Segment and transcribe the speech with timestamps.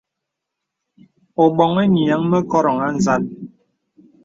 [1.41, 3.21] Ō boŋhi nīəŋ mə koròŋ à nzàl.